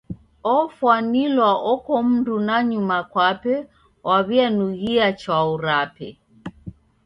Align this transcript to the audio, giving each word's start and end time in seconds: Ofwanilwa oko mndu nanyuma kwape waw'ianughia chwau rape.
Ofwanilwa 0.55 1.51
oko 1.71 1.93
mndu 2.07 2.35
nanyuma 2.47 2.97
kwape 3.11 3.55
waw'ianughia 4.07 5.07
chwau 5.19 5.51
rape. 5.65 6.09